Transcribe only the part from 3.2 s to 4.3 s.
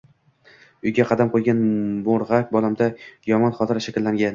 yomon xotira shakllangan